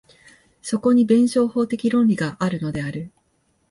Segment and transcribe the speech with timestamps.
[0.63, 3.11] そこに弁証法的論理があるのである。